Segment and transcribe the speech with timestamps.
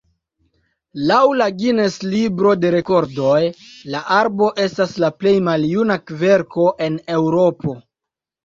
[1.09, 3.35] Laŭ la Guinness-libro de rekordoj
[3.97, 7.77] la arbo estas la plej maljuna kverko en Eŭropo.